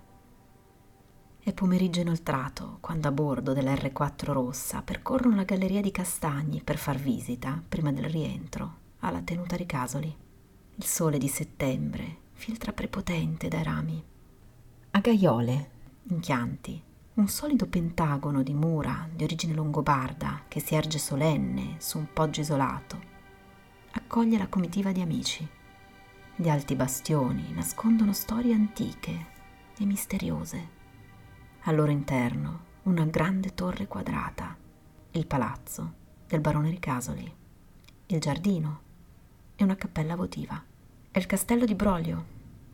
È 1.38 1.52
pomeriggio 1.52 2.00
inoltrato 2.00 2.78
quando 2.80 3.08
a 3.08 3.12
bordo 3.12 3.52
dell'R4 3.52 4.32
rossa 4.32 4.80
percorrono 4.80 5.36
la 5.36 5.42
galleria 5.42 5.82
di 5.82 5.90
castagni 5.90 6.62
per 6.62 6.78
far 6.78 6.96
visita, 6.96 7.62
prima 7.68 7.92
del 7.92 8.06
rientro, 8.06 8.76
alla 9.00 9.20
tenuta 9.20 9.54
Ricasoli. 9.54 10.16
Il 10.76 10.84
sole 10.84 11.18
di 11.18 11.28
settembre 11.28 12.16
filtra 12.32 12.72
prepotente 12.72 13.48
dai 13.48 13.62
rami. 13.62 14.02
A 14.92 15.00
Gaiole, 15.00 15.70
in 16.04 16.20
Chianti, 16.20 16.82
un 17.16 17.28
solido 17.28 17.66
pentagono 17.66 18.42
di 18.42 18.54
mura 18.54 19.06
di 19.14 19.24
origine 19.24 19.52
longobarda 19.52 20.44
che 20.48 20.60
si 20.60 20.74
erge 20.74 20.96
solenne 20.96 21.74
su 21.76 21.98
un 21.98 22.06
poggio 22.14 22.40
isolato, 22.40 22.98
accoglie 23.92 24.38
la 24.38 24.48
comitiva 24.48 24.90
di 24.90 25.02
amici. 25.02 25.56
Gli 26.40 26.48
alti 26.48 26.76
bastioni 26.76 27.50
nascondono 27.52 28.12
storie 28.12 28.54
antiche 28.54 29.26
e 29.76 29.84
misteriose. 29.84 30.68
Al 31.62 31.74
loro 31.74 31.90
interno 31.90 32.60
una 32.84 33.04
grande 33.06 33.54
torre 33.54 33.88
quadrata, 33.88 34.56
il 35.10 35.26
palazzo 35.26 35.94
del 36.28 36.38
barone 36.38 36.70
Ricasoli, 36.70 37.34
il 38.06 38.20
giardino 38.20 38.80
e 39.56 39.64
una 39.64 39.74
cappella 39.74 40.14
votiva. 40.14 40.62
È 41.10 41.18
il 41.18 41.26
castello 41.26 41.64
di 41.64 41.74
Broglio, 41.74 42.24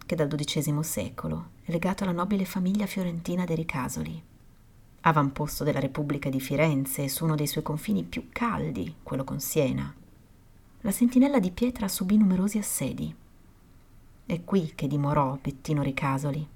che 0.05 0.15
dal 0.15 0.29
XII 0.29 0.85
secolo 0.85 1.53
è 1.63 1.71
legato 1.71 2.05
alla 2.05 2.13
nobile 2.13 2.45
famiglia 2.45 2.85
fiorentina 2.85 3.47
dei 3.47 3.57
Ricasoli. 3.57 4.23
Avamposto 5.01 5.65
della 5.65 5.81
Repubblica 5.81 6.29
di 6.29 6.39
Firenze 6.39 7.09
su 7.09 7.25
uno 7.25 7.35
dei 7.35 7.47
suoi 7.47 7.65
confini 7.65 8.05
più 8.05 8.29
caldi, 8.29 8.97
quello 9.03 9.25
con 9.25 9.41
Siena. 9.41 9.91
La 10.83 10.91
sentinella 10.91 11.39
di 11.39 11.51
pietra 11.51 11.89
subì 11.89 12.19
numerosi 12.19 12.59
assedi. 12.59 13.23
È 14.27 14.43
qui 14.43 14.73
che 14.75 14.87
dimorò 14.87 15.39
Bettino 15.39 15.83
Ricasoli. 15.83 16.49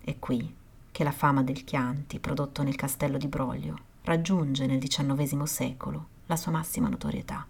È 0.00 0.18
qui 0.20 0.54
che 0.92 1.02
la 1.02 1.10
fama 1.10 1.42
del 1.42 1.64
Chianti, 1.64 2.20
prodotto 2.20 2.62
nel 2.62 2.76
castello 2.76 3.18
di 3.18 3.26
Broglio, 3.26 3.76
raggiunge 4.02 4.66
nel 4.66 4.78
XIX 4.78 5.42
secolo 5.42 6.06
la 6.26 6.36
sua 6.36 6.52
massima 6.52 6.88
notorietà. 6.88 7.44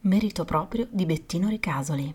Merito 0.00 0.46
proprio 0.46 0.88
di 0.90 1.04
Bettino 1.04 1.50
Ricasoli, 1.50 2.12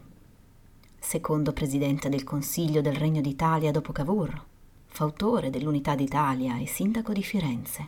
secondo 0.97 1.53
presidente 1.53 2.09
del 2.09 2.23
Consiglio 2.23 2.81
del 2.81 2.95
Regno 2.95 3.21
d'Italia 3.21 3.69
dopo 3.69 3.91
Cavour, 3.91 4.43
fautore 4.87 5.51
dell'Unità 5.51 5.93
d'Italia 5.93 6.57
e 6.57 6.65
sindaco 6.65 7.13
di 7.13 7.21
Firenze. 7.21 7.87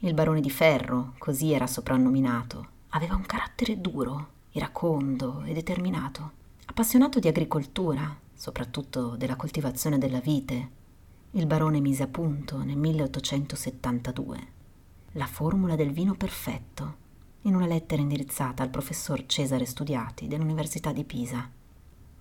Il 0.00 0.12
barone 0.12 0.42
di 0.42 0.50
Ferro, 0.50 1.14
così 1.16 1.52
era 1.52 1.66
soprannominato, 1.66 2.66
aveva 2.90 3.14
un 3.14 3.24
carattere 3.24 3.80
duro, 3.80 4.28
iracondo 4.50 5.42
e 5.44 5.54
determinato, 5.54 6.32
appassionato 6.66 7.18
di 7.18 7.28
agricoltura, 7.28 8.20
soprattutto 8.42 9.14
della 9.14 9.36
coltivazione 9.36 9.98
della 9.98 10.18
vite, 10.18 10.70
il 11.30 11.46
barone 11.46 11.78
mise 11.78 12.02
a 12.02 12.08
punto 12.08 12.64
nel 12.64 12.76
1872 12.76 14.46
la 15.12 15.26
formula 15.26 15.76
del 15.76 15.92
vino 15.92 16.16
perfetto 16.16 16.96
in 17.42 17.54
una 17.54 17.66
lettera 17.66 18.02
indirizzata 18.02 18.64
al 18.64 18.70
professor 18.70 19.26
Cesare 19.26 19.64
Studiati 19.64 20.26
dell'Università 20.26 20.90
di 20.90 21.04
Pisa. 21.04 21.48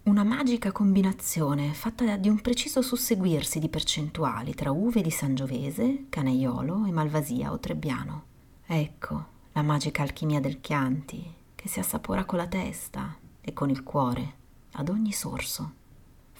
Una 0.04 0.24
magica 0.24 0.72
combinazione 0.72 1.74
fatta 1.74 2.16
di 2.18 2.30
un 2.30 2.40
preciso 2.40 2.84
susseguirsi 2.84 3.58
di 3.58 3.70
percentuali 3.70 4.54
tra 4.54 4.70
uve 4.70 5.02
di 5.02 5.10
Sangiovese, 5.10 6.06
Canaiolo 6.08 6.86
e 6.86 6.92
Malvasia 6.92 7.52
o 7.52 7.58
Trebbiano. 7.58 8.26
Ecco 8.68 9.26
la 9.54 9.64
magica 9.64 10.04
alchimia 10.04 10.40
del 10.40 10.62
Chianti 10.62 11.34
che 11.56 11.68
si 11.68 11.80
assapora 11.80 12.26
con 12.26 12.38
la 12.38 12.48
testa 12.48 13.18
e 13.42 13.54
con 13.54 13.72
il 13.72 13.82
cuore 13.82 14.34
ad 14.74 14.90
ogni 14.90 15.14
sorso. 15.14 15.80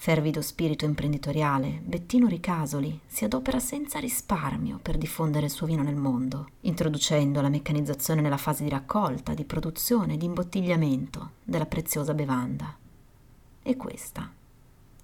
Fervido 0.02 0.42
spirito 0.42 0.84
imprenditoriale, 0.84 1.80
Bettino 1.80 2.26
Ricasoli 2.26 3.02
si 3.06 3.24
adopera 3.24 3.60
senza 3.60 4.00
risparmio 4.00 4.80
per 4.82 4.98
diffondere 4.98 5.46
il 5.46 5.52
suo 5.52 5.64
vino 5.64 5.84
nel 5.84 5.94
mondo, 5.94 6.48
introducendo 6.62 7.40
la 7.40 7.48
meccanizzazione 7.48 8.20
nella 8.20 8.36
fase 8.36 8.64
di 8.64 8.68
raccolta, 8.68 9.32
di 9.32 9.44
produzione 9.44 10.14
e 10.14 10.16
di 10.16 10.24
imbottigliamento 10.24 11.34
della 11.44 11.66
preziosa 11.66 12.14
bevanda. 12.14 12.76
E 13.62 13.76
questa 13.76 14.28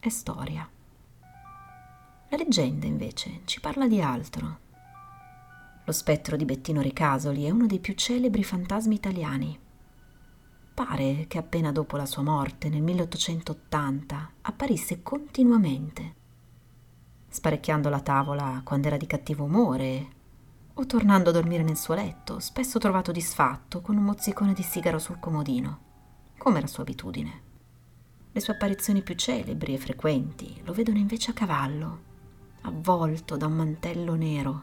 è 0.00 0.08
storia. 0.08 0.68
La 2.30 2.36
leggenda, 2.36 2.86
invece, 2.86 3.42
ci 3.44 3.60
parla 3.60 3.86
di 3.86 4.00
altro. 4.00 4.58
Lo 5.84 5.92
spettro 5.92 6.36
di 6.36 6.44
Bettino 6.44 6.80
Ricasoli 6.80 7.44
è 7.44 7.50
uno 7.50 7.66
dei 7.66 7.78
più 7.78 7.94
celebri 7.94 8.42
fantasmi 8.42 8.96
italiani 8.96 9.58
Pare 10.78 11.24
che 11.26 11.38
appena 11.38 11.72
dopo 11.72 11.96
la 11.96 12.06
sua 12.06 12.22
morte, 12.22 12.68
nel 12.68 12.82
1880, 12.82 14.30
apparisse 14.42 15.02
continuamente, 15.02 16.14
sparecchiando 17.26 17.88
la 17.88 17.98
tavola 17.98 18.60
quando 18.62 18.86
era 18.86 18.96
di 18.96 19.08
cattivo 19.08 19.42
umore 19.42 20.08
o 20.74 20.86
tornando 20.86 21.30
a 21.30 21.32
dormire 21.32 21.64
nel 21.64 21.76
suo 21.76 21.94
letto, 21.94 22.38
spesso 22.38 22.78
trovato 22.78 23.10
disfatto 23.10 23.80
con 23.80 23.96
un 23.96 24.04
mozzicone 24.04 24.52
di 24.52 24.62
sigaro 24.62 25.00
sul 25.00 25.18
comodino, 25.18 25.80
come 26.38 26.58
era 26.58 26.68
sua 26.68 26.84
abitudine. 26.84 27.42
Le 28.30 28.40
sue 28.40 28.52
apparizioni 28.52 29.02
più 29.02 29.16
celebri 29.16 29.74
e 29.74 29.78
frequenti 29.78 30.60
lo 30.62 30.72
vedono 30.72 30.98
invece 30.98 31.32
a 31.32 31.34
cavallo, 31.34 32.02
avvolto 32.60 33.36
da 33.36 33.46
un 33.46 33.54
mantello 33.54 34.14
nero 34.14 34.62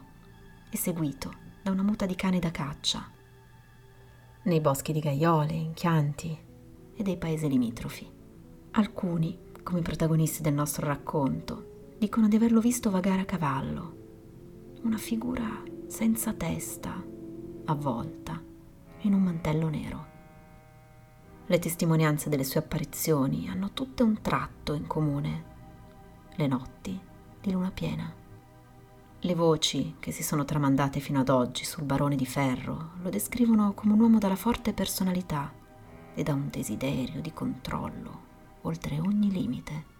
e 0.70 0.78
seguito 0.78 1.30
da 1.62 1.72
una 1.72 1.82
muta 1.82 2.06
di 2.06 2.14
cane 2.14 2.38
da 2.38 2.50
caccia 2.50 3.15
nei 4.46 4.60
boschi 4.60 4.92
di 4.92 5.00
Gaiole, 5.00 5.54
in 5.54 5.74
Chianti 5.74 6.36
e 6.94 7.02
dei 7.02 7.16
paesi 7.16 7.48
limitrofi. 7.48 8.08
Alcuni, 8.72 9.36
come 9.62 9.80
i 9.80 9.82
protagonisti 9.82 10.40
del 10.40 10.54
nostro 10.54 10.86
racconto, 10.86 11.94
dicono 11.98 12.28
di 12.28 12.36
averlo 12.36 12.60
visto 12.60 12.90
vagare 12.90 13.22
a 13.22 13.24
cavallo, 13.24 13.94
una 14.82 14.98
figura 14.98 15.62
senza 15.88 16.32
testa, 16.32 17.02
avvolta, 17.64 18.40
in 19.00 19.14
un 19.14 19.22
mantello 19.22 19.68
nero. 19.68 20.06
Le 21.46 21.58
testimonianze 21.58 22.28
delle 22.28 22.44
sue 22.44 22.60
apparizioni 22.60 23.48
hanno 23.48 23.72
tutte 23.72 24.04
un 24.04 24.20
tratto 24.20 24.74
in 24.74 24.86
comune, 24.86 25.44
le 26.36 26.46
notti 26.46 26.98
di 27.40 27.50
luna 27.50 27.72
piena. 27.72 28.24
Le 29.20 29.34
voci 29.34 29.96
che 29.98 30.12
si 30.12 30.22
sono 30.22 30.44
tramandate 30.44 31.00
fino 31.00 31.20
ad 31.20 31.30
oggi 31.30 31.64
sul 31.64 31.84
barone 31.84 32.16
di 32.16 32.26
ferro 32.26 32.90
lo 33.00 33.08
descrivono 33.08 33.72
come 33.72 33.94
un 33.94 34.00
uomo 34.00 34.18
dalla 34.18 34.36
forte 34.36 34.74
personalità 34.74 35.50
e 36.14 36.22
da 36.22 36.34
un 36.34 36.48
desiderio 36.50 37.22
di 37.22 37.32
controllo 37.32 38.24
oltre 38.62 39.00
ogni 39.00 39.30
limite. 39.30 39.94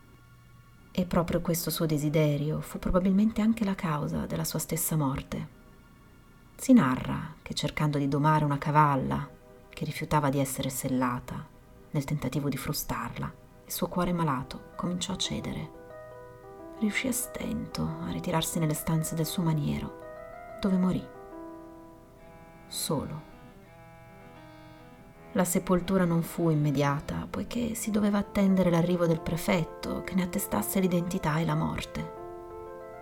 E 0.92 1.06
proprio 1.06 1.40
questo 1.40 1.70
suo 1.70 1.86
desiderio 1.86 2.60
fu 2.60 2.78
probabilmente 2.78 3.40
anche 3.40 3.64
la 3.64 3.74
causa 3.74 4.26
della 4.26 4.44
sua 4.44 4.58
stessa 4.58 4.96
morte. 4.96 5.54
Si 6.54 6.74
narra 6.74 7.36
che 7.40 7.54
cercando 7.54 7.96
di 7.96 8.08
domare 8.08 8.44
una 8.44 8.58
cavalla 8.58 9.28
che 9.70 9.84
rifiutava 9.86 10.28
di 10.28 10.40
essere 10.40 10.68
sellata, 10.68 11.42
nel 11.90 12.04
tentativo 12.04 12.50
di 12.50 12.56
frustarla, 12.58 13.32
il 13.64 13.72
suo 13.72 13.88
cuore 13.88 14.12
malato 14.12 14.72
cominciò 14.76 15.14
a 15.14 15.18
cedere 15.18 15.84
riuscì 16.78 17.08
a 17.08 17.12
stento 17.12 17.82
a 18.06 18.10
ritirarsi 18.10 18.58
nelle 18.58 18.74
stanze 18.74 19.14
del 19.14 19.26
suo 19.26 19.42
maniero, 19.42 19.98
dove 20.60 20.76
morì. 20.76 21.04
Solo. 22.66 23.34
La 25.32 25.44
sepoltura 25.44 26.04
non 26.04 26.22
fu 26.22 26.50
immediata, 26.50 27.26
poiché 27.28 27.74
si 27.74 27.90
doveva 27.90 28.18
attendere 28.18 28.70
l'arrivo 28.70 29.06
del 29.06 29.20
prefetto 29.20 30.02
che 30.02 30.14
ne 30.14 30.22
attestasse 30.22 30.80
l'identità 30.80 31.38
e 31.38 31.44
la 31.44 31.54
morte. 31.54 32.14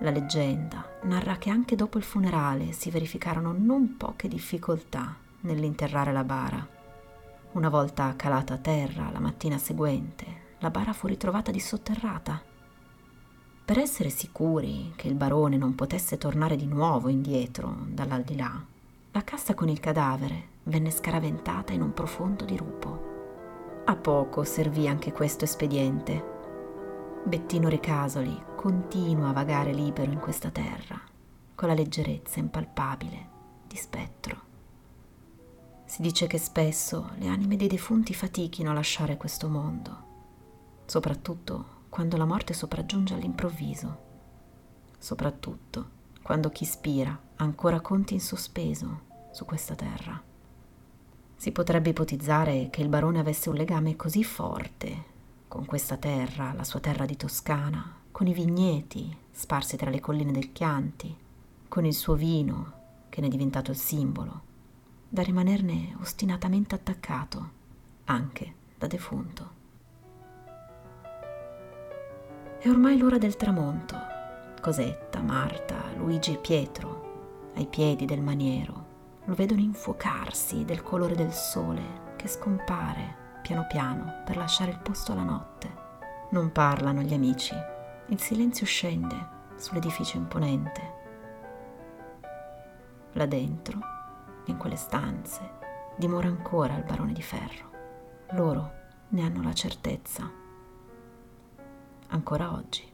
La 0.00 0.10
leggenda 0.10 0.98
narra 1.02 1.36
che 1.36 1.50
anche 1.50 1.76
dopo 1.76 1.98
il 1.98 2.04
funerale 2.04 2.72
si 2.72 2.90
verificarono 2.90 3.54
non 3.56 3.96
poche 3.96 4.26
difficoltà 4.26 5.16
nell'interrare 5.42 6.12
la 6.12 6.24
bara. 6.24 6.66
Una 7.52 7.68
volta 7.68 8.14
calata 8.16 8.54
a 8.54 8.58
terra 8.58 9.10
la 9.12 9.20
mattina 9.20 9.56
seguente, 9.58 10.42
la 10.58 10.70
bara 10.70 10.92
fu 10.92 11.06
ritrovata 11.06 11.52
dissotterrata 11.52 12.52
per 13.64 13.78
essere 13.78 14.10
sicuri 14.10 14.92
che 14.94 15.08
il 15.08 15.14
barone 15.14 15.56
non 15.56 15.74
potesse 15.74 16.18
tornare 16.18 16.54
di 16.54 16.66
nuovo 16.66 17.08
indietro 17.08 17.74
dall'aldilà, 17.88 18.62
la 19.12 19.24
cassa 19.24 19.54
con 19.54 19.70
il 19.70 19.80
cadavere 19.80 20.48
venne 20.64 20.90
scaraventata 20.90 21.72
in 21.72 21.80
un 21.80 21.94
profondo 21.94 22.44
dirupo. 22.44 23.12
A 23.86 23.96
poco 23.96 24.44
servì 24.44 24.86
anche 24.86 25.12
questo 25.12 25.44
espediente. 25.44 26.32
Bettino 27.24 27.70
Recasoli 27.70 28.38
continua 28.54 29.28
a 29.30 29.32
vagare 29.32 29.72
libero 29.72 30.10
in 30.10 30.18
questa 30.18 30.50
terra, 30.50 31.00
con 31.54 31.68
la 31.68 31.74
leggerezza 31.74 32.40
impalpabile 32.40 33.28
di 33.66 33.76
spettro. 33.76 34.42
Si 35.86 36.02
dice 36.02 36.26
che 36.26 36.38
spesso 36.38 37.12
le 37.16 37.28
anime 37.28 37.56
dei 37.56 37.68
defunti 37.68 38.12
fatichino 38.12 38.70
a 38.70 38.74
lasciare 38.74 39.16
questo 39.16 39.48
mondo, 39.48 40.02
soprattutto 40.84 41.73
quando 41.94 42.16
la 42.16 42.24
morte 42.24 42.54
sopraggiunge 42.54 43.14
all'improvviso, 43.14 43.98
soprattutto 44.98 45.90
quando 46.22 46.50
chi 46.50 46.64
spira 46.64 47.16
ancora 47.36 47.80
conti 47.80 48.14
in 48.14 48.20
sospeso 48.20 49.02
su 49.30 49.44
questa 49.44 49.76
terra. 49.76 50.20
Si 51.36 51.52
potrebbe 51.52 51.90
ipotizzare 51.90 52.68
che 52.68 52.82
il 52.82 52.88
barone 52.88 53.20
avesse 53.20 53.48
un 53.48 53.54
legame 53.54 53.94
così 53.94 54.24
forte 54.24 55.04
con 55.46 55.66
questa 55.66 55.96
terra, 55.96 56.52
la 56.52 56.64
sua 56.64 56.80
terra 56.80 57.06
di 57.06 57.16
Toscana, 57.16 58.00
con 58.10 58.26
i 58.26 58.34
vigneti 58.34 59.16
sparsi 59.30 59.76
tra 59.76 59.88
le 59.88 60.00
colline 60.00 60.32
del 60.32 60.50
Chianti, 60.50 61.16
con 61.68 61.84
il 61.84 61.94
suo 61.94 62.16
vino 62.16 62.72
che 63.08 63.20
ne 63.20 63.28
è 63.28 63.30
diventato 63.30 63.70
il 63.70 63.76
simbolo, 63.76 64.42
da 65.08 65.22
rimanerne 65.22 65.96
ostinatamente 66.00 66.74
attaccato, 66.74 67.50
anche 68.06 68.54
da 68.76 68.88
defunto. 68.88 69.62
È 72.64 72.70
ormai 72.70 72.96
l'ora 72.96 73.18
del 73.18 73.36
tramonto. 73.36 73.94
Cosetta, 74.58 75.20
Marta, 75.20 75.74
Luigi 75.98 76.32
e 76.32 76.38
Pietro, 76.38 77.50
ai 77.56 77.66
piedi 77.66 78.06
del 78.06 78.22
maniero, 78.22 78.86
lo 79.24 79.34
vedono 79.34 79.60
infuocarsi 79.60 80.64
del 80.64 80.82
colore 80.82 81.14
del 81.14 81.30
sole 81.30 82.14
che 82.16 82.26
scompare 82.26 83.16
piano 83.42 83.66
piano 83.68 84.22
per 84.24 84.38
lasciare 84.38 84.70
il 84.70 84.78
posto 84.78 85.12
alla 85.12 85.24
notte. 85.24 85.70
Non 86.30 86.52
parlano 86.52 87.02
gli 87.02 87.12
amici. 87.12 87.54
Il 88.06 88.18
silenzio 88.18 88.64
scende 88.64 89.14
sull'edificio 89.56 90.16
imponente. 90.16 90.92
Là 93.12 93.26
dentro, 93.26 93.78
in 94.46 94.56
quelle 94.56 94.76
stanze, 94.76 95.50
dimora 95.98 96.28
ancora 96.28 96.78
il 96.78 96.84
barone 96.84 97.12
di 97.12 97.22
ferro. 97.22 97.70
Loro 98.30 98.72
ne 99.08 99.22
hanno 99.22 99.42
la 99.42 99.52
certezza 99.52 100.42
ancora 102.14 102.52
oggi. 102.52 102.93